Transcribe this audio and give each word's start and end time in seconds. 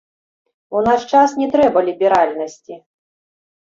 У 0.77 0.81
наш 0.87 1.01
час 1.17 1.29
не 1.43 1.47
трэба 1.57 1.79
ліберальнасці. 1.93 2.73